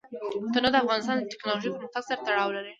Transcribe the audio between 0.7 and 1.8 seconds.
د افغانستان د تکنالوژۍ